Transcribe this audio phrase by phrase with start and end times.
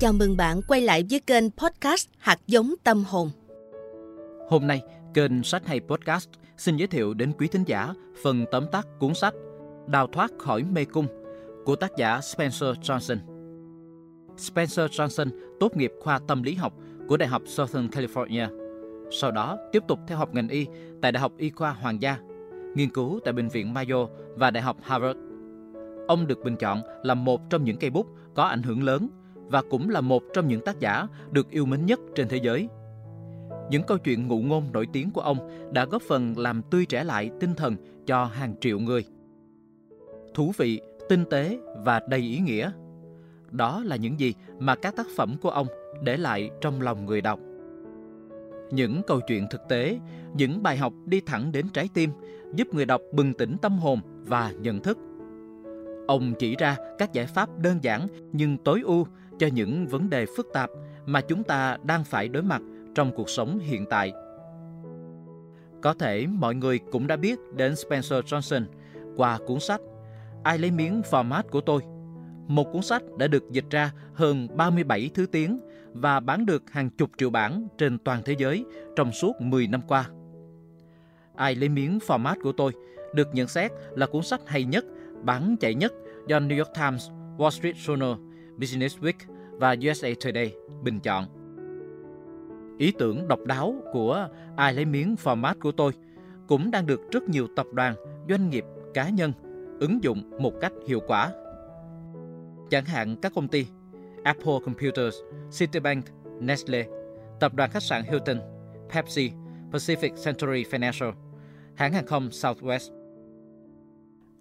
[0.00, 3.30] Chào mừng bạn quay lại với kênh podcast Hạt giống tâm hồn.
[4.48, 4.82] Hôm nay,
[5.14, 9.14] kênh Sách hay Podcast xin giới thiệu đến quý thính giả phần tóm tắt cuốn
[9.14, 9.34] sách
[9.86, 11.06] Đào thoát khỏi mê cung
[11.64, 13.16] của tác giả Spencer Johnson.
[14.36, 15.30] Spencer Johnson
[15.60, 16.72] tốt nghiệp khoa tâm lý học
[17.08, 18.48] của Đại học Southern California.
[19.10, 20.66] Sau đó tiếp tục theo học ngành y
[21.02, 22.18] tại Đại học Y khoa Hoàng gia,
[22.74, 25.18] nghiên cứu tại Bệnh viện Mayo và Đại học Harvard.
[26.08, 29.08] Ông được bình chọn là một trong những cây bút có ảnh hưởng lớn
[29.48, 32.68] và cũng là một trong những tác giả được yêu mến nhất trên thế giới.
[33.70, 35.38] Những câu chuyện ngụ ngôn nổi tiếng của ông
[35.72, 39.04] đã góp phần làm tươi trẻ lại tinh thần cho hàng triệu người.
[40.34, 42.70] Thú vị, tinh tế và đầy ý nghĩa.
[43.50, 45.66] Đó là những gì mà các tác phẩm của ông
[46.02, 47.40] để lại trong lòng người đọc.
[48.70, 49.98] Những câu chuyện thực tế,
[50.34, 52.10] những bài học đi thẳng đến trái tim,
[52.54, 54.98] giúp người đọc bừng tỉnh tâm hồn và nhận thức.
[56.06, 59.06] Ông chỉ ra các giải pháp đơn giản nhưng tối ưu
[59.38, 60.70] cho những vấn đề phức tạp
[61.06, 62.62] mà chúng ta đang phải đối mặt
[62.94, 64.12] trong cuộc sống hiện tại.
[65.82, 68.64] Có thể mọi người cũng đã biết đến Spencer Johnson
[69.16, 69.80] qua cuốn sách
[70.42, 71.82] Ai lấy miếng format của tôi.
[72.46, 75.60] Một cuốn sách đã được dịch ra hơn 37 thứ tiếng
[75.92, 78.64] và bán được hàng chục triệu bản trên toàn thế giới
[78.96, 80.08] trong suốt 10 năm qua.
[81.36, 82.72] Ai lấy miếng format của tôi
[83.14, 84.84] được nhận xét là cuốn sách hay nhất,
[85.22, 85.92] bán chạy nhất
[86.26, 88.16] do New York Times, Wall Street Journal,
[88.58, 89.12] Business Week
[89.52, 91.24] và USA Today bình chọn.
[92.78, 95.92] Ý tưởng độc đáo của ai lấy miếng format của tôi
[96.48, 97.94] cũng đang được rất nhiều tập đoàn,
[98.28, 98.64] doanh nghiệp,
[98.94, 99.32] cá nhân
[99.80, 101.32] ứng dụng một cách hiệu quả.
[102.70, 103.66] Chẳng hạn các công ty
[104.24, 105.16] Apple Computers,
[105.58, 106.04] Citibank,
[106.40, 106.86] Nestle,
[107.40, 108.40] tập đoàn khách sạn Hilton,
[108.94, 109.32] Pepsi,
[109.72, 111.12] Pacific Century Financial,
[111.74, 112.97] hãng hàng không Southwest.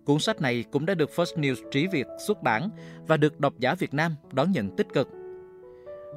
[0.07, 2.69] Cuốn sách này cũng đã được First News Trí Việt xuất bản
[3.07, 5.09] và được độc giả Việt Nam đón nhận tích cực.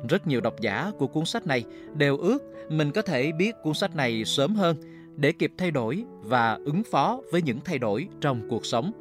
[0.09, 1.65] Rất nhiều độc giả của cuốn sách này
[1.95, 4.77] đều ước mình có thể biết cuốn sách này sớm hơn
[5.17, 8.93] để kịp thay đổi và ứng phó với những thay đổi trong cuộc sống.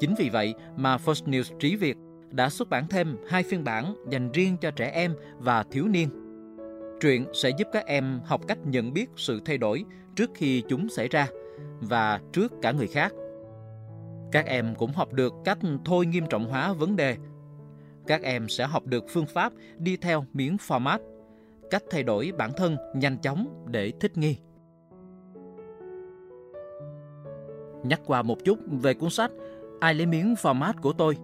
[0.00, 1.96] Chính vì vậy mà First News Trí Việt
[2.30, 6.08] đã xuất bản thêm hai phiên bản dành riêng cho trẻ em và thiếu niên.
[7.00, 9.84] Truyện sẽ giúp các em học cách nhận biết sự thay đổi
[10.16, 11.28] trước khi chúng xảy ra
[11.80, 13.12] và trước cả người khác.
[14.34, 17.16] Các em cũng học được cách thôi nghiêm trọng hóa vấn đề.
[18.06, 20.98] Các em sẽ học được phương pháp đi theo miếng format,
[21.70, 24.36] cách thay đổi bản thân nhanh chóng để thích nghi.
[27.82, 29.30] Nhắc qua một chút về cuốn sách
[29.80, 31.16] Ai lấy miếng format của tôi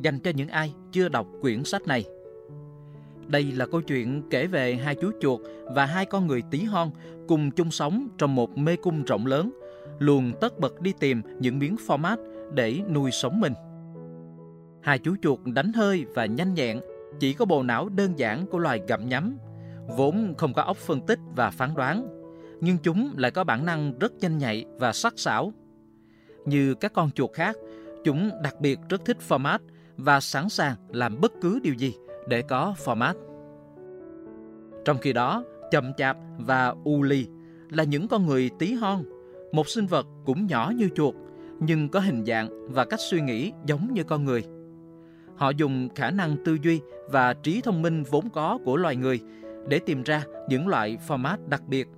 [0.00, 2.04] dành cho những ai chưa đọc quyển sách này.
[3.26, 6.90] Đây là câu chuyện kể về hai chú chuột và hai con người tí hon
[7.28, 9.50] cùng chung sống trong một mê cung rộng lớn,
[9.98, 12.16] luôn tất bật đi tìm những miếng format
[12.54, 13.52] để nuôi sống mình.
[14.82, 16.80] Hai chú chuột đánh hơi và nhanh nhẹn,
[17.20, 19.36] chỉ có bộ não đơn giản của loài gặm nhấm,
[19.96, 22.08] vốn không có óc phân tích và phán đoán,
[22.60, 25.52] nhưng chúng lại có bản năng rất nhanh nhạy và sắc sảo.
[26.44, 27.56] Như các con chuột khác,
[28.04, 29.58] chúng đặc biệt rất thích format
[29.96, 31.94] và sẵn sàng làm bất cứ điều gì
[32.28, 33.14] để có format.
[34.84, 37.26] Trong khi đó, chậm chạp và u ly
[37.70, 39.04] là những con người tí hon,
[39.52, 41.14] một sinh vật cũng nhỏ như chuột
[41.60, 44.44] nhưng có hình dạng và cách suy nghĩ giống như con người.
[45.36, 46.80] Họ dùng khả năng tư duy
[47.10, 49.20] và trí thông minh vốn có của loài người
[49.68, 51.88] để tìm ra những loại format đặc biệt.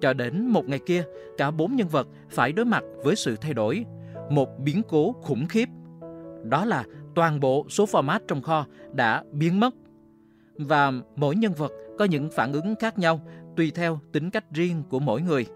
[0.00, 1.04] Cho đến một ngày kia,
[1.38, 3.84] cả bốn nhân vật phải đối mặt với sự thay đổi,
[4.30, 5.68] một biến cố khủng khiếp.
[6.42, 6.84] Đó là
[7.14, 9.74] toàn bộ số format trong kho đã biến mất.
[10.58, 13.20] Và mỗi nhân vật có những phản ứng khác nhau
[13.56, 15.46] tùy theo tính cách riêng của mỗi người.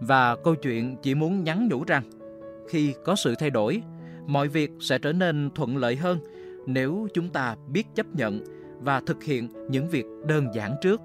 [0.00, 2.02] Và câu chuyện chỉ muốn nhắn nhủ rằng
[2.68, 3.82] khi có sự thay đổi,
[4.26, 6.18] mọi việc sẽ trở nên thuận lợi hơn
[6.66, 8.44] nếu chúng ta biết chấp nhận
[8.80, 11.00] và thực hiện những việc đơn giản trước.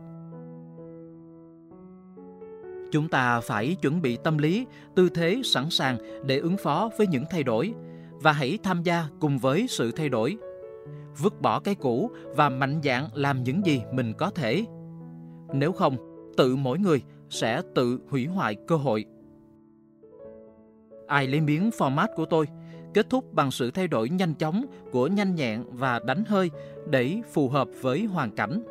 [2.92, 4.66] Chúng ta phải chuẩn bị tâm lý,
[4.96, 7.74] tư thế sẵn sàng để ứng phó với những thay đổi
[8.12, 10.38] và hãy tham gia cùng với sự thay đổi.
[11.22, 14.66] Vứt bỏ cái cũ và mạnh dạn làm những gì mình có thể.
[15.54, 15.98] Nếu không,
[16.38, 19.06] tự mỗi người sẽ tự hủy hoại cơ hội.
[21.08, 22.48] Ai lấy miếng format của tôi,
[22.94, 26.50] kết thúc bằng sự thay đổi nhanh chóng của nhanh nhẹn và đánh hơi
[26.90, 28.64] để phù hợp với hoàn cảnh.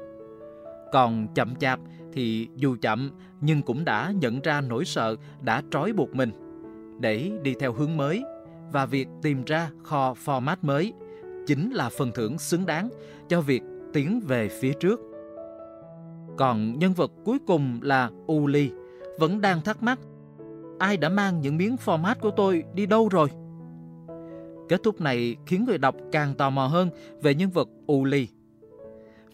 [0.92, 1.80] Còn chậm chạp
[2.12, 3.10] thì dù chậm,
[3.40, 6.30] nhưng cũng đã nhận ra nỗi sợ đã trói buộc mình
[7.00, 8.22] để đi theo hướng mới
[8.72, 10.92] và việc tìm ra kho format mới
[11.46, 12.88] chính là phần thưởng xứng đáng
[13.28, 13.62] cho việc
[13.92, 15.09] tiến về phía trước.
[16.40, 18.70] Còn nhân vật cuối cùng là Uli
[19.18, 19.98] vẫn đang thắc mắc
[20.78, 23.28] ai đã mang những miếng format của tôi đi đâu rồi?
[24.68, 26.90] Kết thúc này khiến người đọc càng tò mò hơn
[27.22, 28.28] về nhân vật Uli.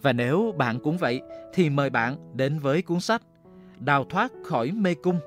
[0.02, 1.20] Và nếu bạn cũng vậy,
[1.54, 3.22] thì mời bạn đến với cuốn sách
[3.78, 5.18] Đào thoát khỏi mê cung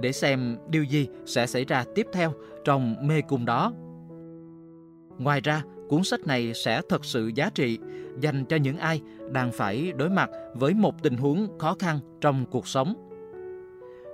[0.00, 2.32] để xem điều gì sẽ xảy ra tiếp theo
[2.64, 3.72] trong mê cung đó.
[5.18, 7.78] Ngoài ra, cuốn sách này sẽ thật sự giá trị
[8.20, 12.44] dành cho những ai đang phải đối mặt với một tình huống khó khăn trong
[12.50, 12.94] cuộc sống.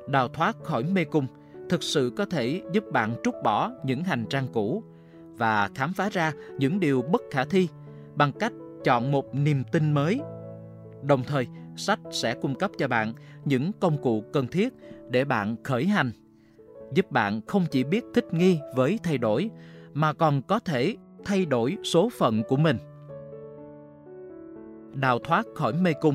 [0.09, 1.27] Đào thoát khỏi mê cung
[1.69, 4.83] thực sự có thể giúp bạn trút bỏ những hành trang cũ
[5.37, 7.69] và khám phá ra những điều bất khả thi
[8.15, 8.53] bằng cách
[8.85, 10.21] chọn một niềm tin mới.
[11.03, 11.47] Đồng thời,
[11.77, 13.13] sách sẽ cung cấp cho bạn
[13.45, 14.75] những công cụ cần thiết
[15.11, 16.11] để bạn khởi hành,
[16.95, 19.51] giúp bạn không chỉ biết thích nghi với thay đổi
[19.95, 22.77] mà còn có thể thay đổi số phận của mình.
[25.01, 26.15] Đào thoát khỏi mê cung,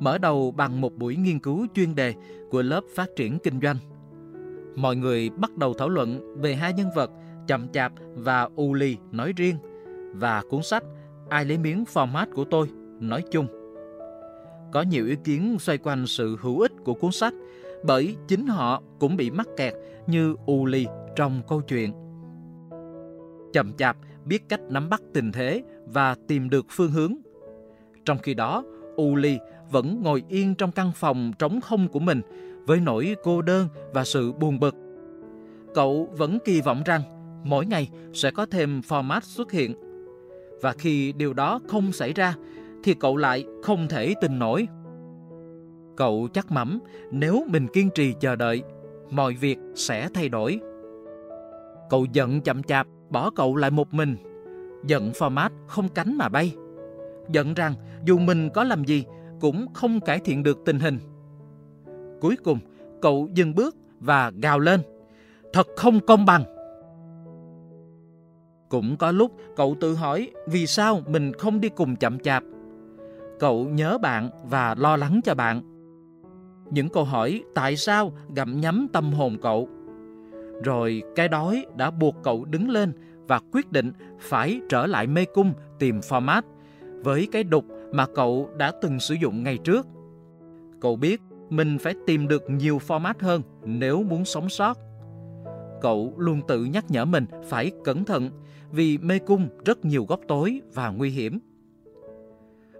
[0.00, 2.14] mở đầu bằng một buổi nghiên cứu chuyên đề
[2.50, 3.76] của lớp phát triển kinh doanh.
[4.76, 7.10] Mọi người bắt đầu thảo luận về hai nhân vật
[7.46, 9.56] Chậm Chạp và Uli nói riêng
[10.14, 10.84] và cuốn sách
[11.28, 12.68] Ai lấy miếng format của tôi
[13.00, 13.46] nói chung.
[14.72, 17.34] Có nhiều ý kiến xoay quanh sự hữu ích của cuốn sách
[17.84, 19.74] bởi chính họ cũng bị mắc kẹt
[20.06, 20.86] như Uli
[21.16, 21.92] trong câu chuyện.
[23.52, 27.21] Chậm chạp biết cách nắm bắt tình thế và tìm được phương hướng.
[28.04, 28.64] Trong khi đó,
[29.02, 29.38] Uli
[29.70, 32.20] vẫn ngồi yên trong căn phòng trống không của mình
[32.66, 34.74] với nỗi cô đơn và sự buồn bực.
[35.74, 37.02] Cậu vẫn kỳ vọng rằng
[37.44, 39.74] mỗi ngày sẽ có thêm format xuất hiện.
[40.60, 42.34] Và khi điều đó không xảy ra,
[42.84, 44.68] thì cậu lại không thể tin nổi.
[45.96, 46.78] Cậu chắc mẩm
[47.10, 48.62] nếu mình kiên trì chờ đợi,
[49.10, 50.60] mọi việc sẽ thay đổi.
[51.90, 54.16] Cậu giận chậm chạp, bỏ cậu lại một mình.
[54.86, 56.54] Giận format không cánh mà bay.
[57.28, 57.74] Giận rằng
[58.04, 59.04] dù mình có làm gì
[59.40, 60.98] cũng không cải thiện được tình hình.
[62.20, 62.58] Cuối cùng,
[63.02, 64.80] cậu dừng bước và gào lên.
[65.52, 66.44] Thật không công bằng.
[68.68, 72.42] Cũng có lúc cậu tự hỏi vì sao mình không đi cùng chậm chạp.
[73.38, 75.62] Cậu nhớ bạn và lo lắng cho bạn.
[76.70, 79.68] Những câu hỏi tại sao gặm nhấm tâm hồn cậu.
[80.64, 82.92] Rồi cái đói đã buộc cậu đứng lên
[83.28, 86.42] và quyết định phải trở lại mê cung tìm format
[87.04, 89.86] với cái đục mà cậu đã từng sử dụng ngày trước.
[90.80, 91.20] Cậu biết
[91.50, 94.78] mình phải tìm được nhiều format hơn nếu muốn sống sót.
[95.80, 98.30] Cậu luôn tự nhắc nhở mình phải cẩn thận
[98.72, 101.38] vì mê cung rất nhiều góc tối và nguy hiểm.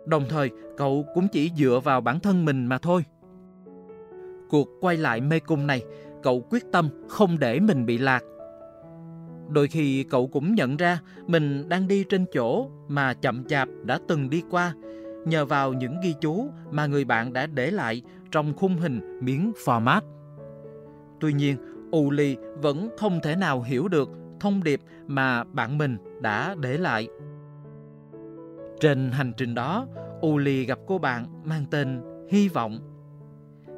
[0.06, 3.04] Đồng thời, cậu cũng chỉ dựa vào bản thân mình mà thôi.
[4.50, 5.82] Cuộc quay lại mê cung này,
[6.22, 8.24] cậu quyết tâm không để mình bị lạc.
[9.48, 13.98] Đôi khi cậu cũng nhận ra mình đang đi trên chỗ mà chậm chạp đã
[14.08, 14.74] từng đi qua
[15.24, 19.52] nhờ vào những ghi chú mà người bạn đã để lại trong khung hình miếng
[19.64, 20.00] format.
[21.20, 21.56] Tuy nhiên,
[21.96, 24.10] Uli vẫn không thể nào hiểu được
[24.40, 27.08] thông điệp mà bạn mình đã để lại.
[28.80, 29.86] Trên hành trình đó,
[30.26, 32.78] Uli gặp cô bạn mang tên Hy vọng.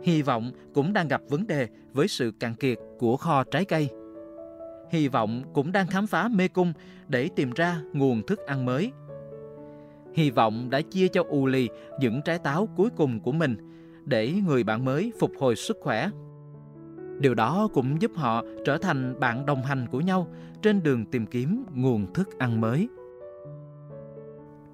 [0.02, 3.88] Hy vọng cũng đang gặp vấn đề với sự cạn kiệt của kho trái cây.
[4.94, 6.72] Hy vọng cũng đang khám phá mê cung
[7.08, 8.92] để tìm ra nguồn thức ăn mới.
[10.14, 11.68] Hy vọng đã chia cho Uli
[12.00, 13.56] những trái táo cuối cùng của mình
[14.04, 16.10] để người bạn mới phục hồi sức khỏe.
[17.18, 20.28] Điều đó cũng giúp họ trở thành bạn đồng hành của nhau
[20.62, 22.88] trên đường tìm kiếm nguồn thức ăn mới.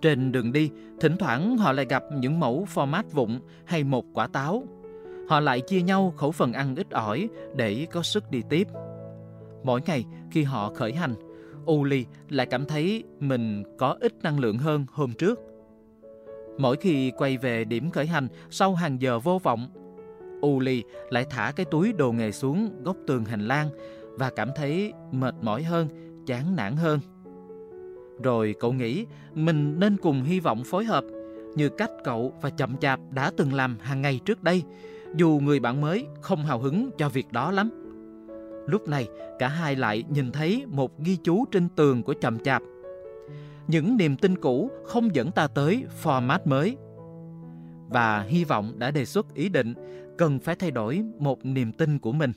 [0.00, 4.26] Trên đường đi, thỉnh thoảng họ lại gặp những mẫu format vụn hay một quả
[4.26, 4.64] táo.
[5.28, 8.68] Họ lại chia nhau khẩu phần ăn ít ỏi để có sức đi tiếp.
[9.62, 11.14] Mỗi ngày khi họ khởi hành,
[11.70, 15.40] Uli lại cảm thấy mình có ít năng lượng hơn hôm trước.
[16.58, 19.68] Mỗi khi quay về điểm khởi hành sau hàng giờ vô vọng,
[20.46, 23.70] Uli lại thả cái túi đồ nghề xuống góc tường hành lang
[24.18, 25.88] và cảm thấy mệt mỏi hơn,
[26.26, 27.00] chán nản hơn.
[28.22, 31.04] Rồi cậu nghĩ mình nên cùng hy vọng phối hợp
[31.54, 34.62] như cách cậu và chậm chạp đã từng làm hàng ngày trước đây,
[35.16, 37.70] dù người bạn mới không hào hứng cho việc đó lắm.
[38.70, 39.08] Lúc này,
[39.38, 42.62] cả hai lại nhìn thấy một ghi chú trên tường của chậm chạp.
[43.68, 46.76] Những niềm tin cũ không dẫn ta tới format mới.
[47.88, 49.74] Và hy vọng đã đề xuất ý định
[50.18, 52.32] cần phải thay đổi một niềm tin của mình.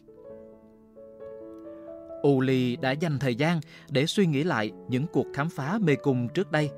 [2.28, 3.60] Uli đã dành thời gian
[3.90, 6.70] để suy nghĩ lại những cuộc khám phá mê cung trước đây,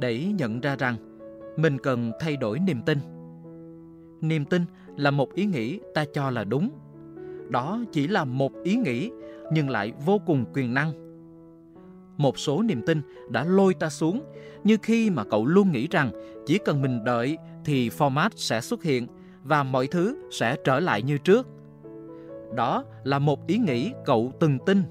[0.00, 0.96] để nhận ra rằng
[1.56, 2.98] mình cần thay đổi niềm tin.
[4.20, 4.64] Niềm tin
[4.96, 6.70] là một ý nghĩ ta cho là đúng.
[7.52, 9.10] Đó chỉ là một ý nghĩ
[9.52, 10.92] nhưng lại vô cùng quyền năng.
[12.16, 14.22] Một số niềm tin đã lôi ta xuống,
[14.64, 16.10] như khi mà cậu luôn nghĩ rằng
[16.46, 19.06] chỉ cần mình đợi thì format sẽ xuất hiện
[19.42, 21.48] và mọi thứ sẽ trở lại như trước.
[22.54, 24.82] Đó là một ý nghĩ cậu từng tin,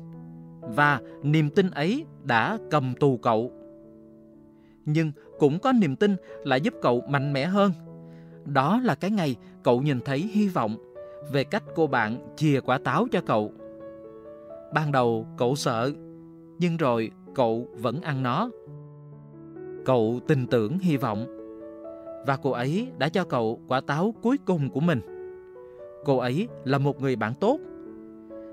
[0.61, 3.51] và niềm tin ấy đã cầm tù cậu.
[4.85, 7.71] Nhưng cũng có niềm tin lại giúp cậu mạnh mẽ hơn.
[8.45, 10.77] Đó là cái ngày cậu nhìn thấy hy vọng
[11.31, 13.51] về cách cô bạn chia quả táo cho cậu.
[14.73, 15.91] Ban đầu cậu sợ,
[16.59, 18.49] nhưng rồi cậu vẫn ăn nó.
[19.85, 21.37] Cậu tin tưởng hy vọng
[22.25, 25.01] và cô ấy đã cho cậu quả táo cuối cùng của mình.
[26.05, 27.59] Cô ấy là một người bạn tốt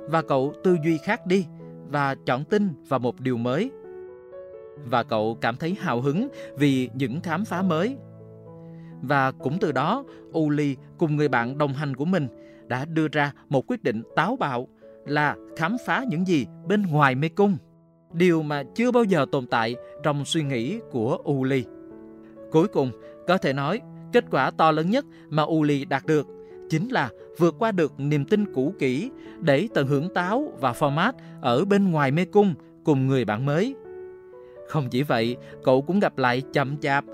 [0.09, 1.47] và cậu tư duy khác đi
[1.91, 3.71] và chọn tin vào một điều mới.
[4.85, 7.97] Và cậu cảm thấy hào hứng vì những khám phá mới.
[9.03, 10.05] Và cũng từ đó,
[10.39, 12.29] Uli cùng người bạn đồng hành của mình
[12.69, 14.69] đã đưa ra một quyết định táo bạo
[15.07, 17.57] là khám phá những gì bên ngoài mê cung.
[18.13, 21.65] Điều mà chưa bao giờ tồn tại trong suy nghĩ của Uli.
[22.51, 22.91] Cuối cùng,
[23.27, 23.81] có thể nói,
[24.13, 26.27] kết quả to lớn nhất mà Uli đạt được
[26.71, 29.11] chính là vượt qua được niềm tin cũ kỹ
[29.41, 33.75] để tận hưởng táo và format ở bên ngoài mê cung cùng người bạn mới.
[34.69, 37.05] Không chỉ vậy, cậu cũng gặp lại chậm chạp.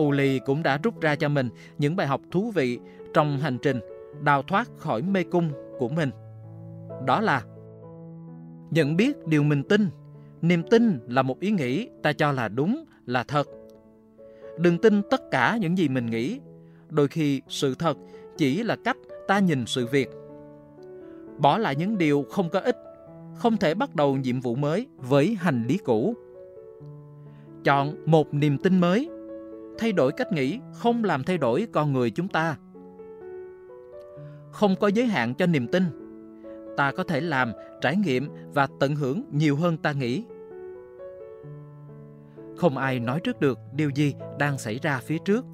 [0.00, 2.78] Uli cũng đã rút ra cho mình những bài học thú vị
[3.14, 3.80] trong hành trình
[4.22, 6.10] đào thoát khỏi mê cung của mình.
[7.06, 7.42] Đó là
[8.70, 9.88] nhận biết điều mình tin.
[10.42, 13.48] Niềm tin là một ý nghĩ ta cho là đúng, là thật.
[14.58, 16.40] Đừng tin tất cả những gì mình nghĩ.
[16.88, 17.96] Đôi khi sự thật
[18.36, 18.96] chỉ là cách
[19.28, 20.08] ta nhìn sự việc.
[21.38, 22.76] Bỏ lại những điều không có ích,
[23.34, 26.14] không thể bắt đầu nhiệm vụ mới với hành lý cũ.
[27.64, 29.10] Chọn một niềm tin mới,
[29.78, 32.56] thay đổi cách nghĩ không làm thay đổi con người chúng ta.
[34.54, 35.84] Không có giới hạn cho niềm tin.
[36.76, 40.24] Ta có thể làm, trải nghiệm và tận hưởng nhiều hơn ta nghĩ.
[42.56, 45.44] Không ai nói trước được điều gì đang xảy ra phía trước.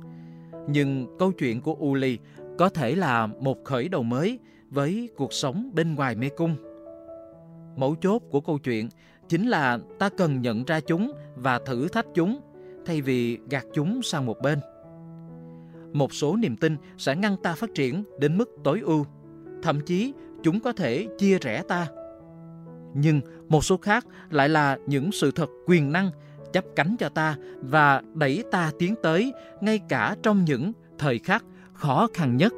[0.68, 2.18] Nhưng câu chuyện của Uli
[2.58, 4.38] có thể là một khởi đầu mới
[4.70, 6.56] với cuộc sống bên ngoài mê cung.
[7.76, 8.88] Mấu chốt của câu chuyện
[9.28, 12.40] chính là ta cần nhận ra chúng và thử thách chúng
[12.86, 14.58] thay vì gạt chúng sang một bên.
[15.92, 19.06] Một số niềm tin sẽ ngăn ta phát triển đến mức tối ưu,
[19.62, 21.86] thậm chí chúng có thể chia rẽ ta.
[22.94, 26.10] Nhưng một số khác lại là những sự thật quyền năng
[26.52, 31.44] chấp cánh cho ta và đẩy ta tiến tới ngay cả trong những thời khắc
[31.72, 32.52] khó khăn nhất.